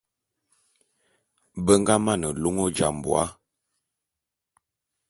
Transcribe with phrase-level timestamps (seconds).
[1.65, 3.23] Be nga mane lôn Ojambô'a.